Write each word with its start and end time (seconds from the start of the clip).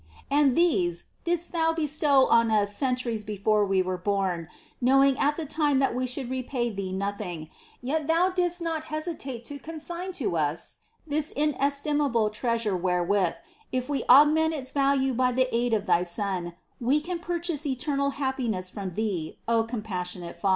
And 0.31 0.55
these 0.55 1.03
didst 1.25 1.51
Thou 1.51 1.73
bestow 1.73 2.25
on 2.25 2.49
us 2.49 2.75
centuries 2.75 3.23
before 3.23 3.63
we 3.63 3.83
were 3.83 3.99
born, 3.99 4.47
knowing 4.81 5.15
at 5.19 5.37
the 5.37 5.45
time 5.45 5.77
that 5.77 5.93
we 5.93 6.07
should 6.07 6.27
repay 6.27 6.71
Thee 6.71 6.91
nothing; 6.91 7.49
yet 7.81 8.07
Thou 8.07 8.31
didst 8.31 8.63
not 8.63 8.85
hesitate 8.85 9.45
to 9.45 9.59
consign 9.59 10.11
to 10.13 10.35
us 10.35 10.79
this 11.05 11.29
in 11.29 11.53
estimable 11.59 12.31
treasure 12.31 12.75
wherewith, 12.75 13.35
if 13.71 13.87
we 13.89 14.03
augment 14.09 14.55
its 14.55 14.71
value 14.71 15.13
by 15.13 15.31
the 15.31 15.55
aid 15.55 15.71
of 15.71 15.85
Thy 15.85 16.01
Son, 16.01 16.55
we 16.79 16.99
can 16.99 17.19
purchase 17.19 17.63
eternal 17.67 18.09
happiness 18.17 18.71
from 18.71 18.93
Thee, 18.93 19.37
O 19.47 19.61
compassionate 19.63 20.35
Father 20.35 20.49